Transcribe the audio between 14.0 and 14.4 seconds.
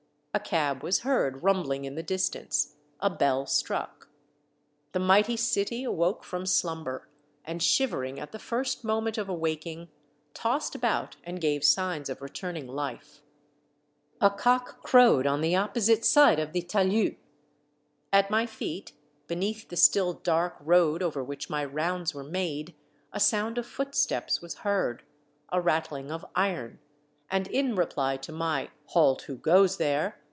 A